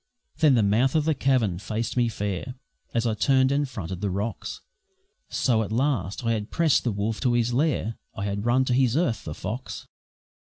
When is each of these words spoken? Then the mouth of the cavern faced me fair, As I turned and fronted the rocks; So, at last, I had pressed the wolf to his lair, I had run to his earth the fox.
Then 0.37 0.55
the 0.55 0.63
mouth 0.63 0.95
of 0.95 1.05
the 1.05 1.13
cavern 1.13 1.59
faced 1.59 1.95
me 1.95 2.07
fair, 2.09 2.55
As 2.91 3.05
I 3.05 3.13
turned 3.13 3.51
and 3.51 3.69
fronted 3.69 4.01
the 4.01 4.09
rocks; 4.09 4.59
So, 5.29 5.61
at 5.61 5.71
last, 5.71 6.25
I 6.25 6.31
had 6.31 6.49
pressed 6.49 6.83
the 6.83 6.91
wolf 6.91 7.19
to 7.21 7.33
his 7.33 7.53
lair, 7.53 7.99
I 8.15 8.25
had 8.25 8.43
run 8.47 8.65
to 8.65 8.73
his 8.73 8.97
earth 8.97 9.25
the 9.25 9.35
fox. 9.35 9.85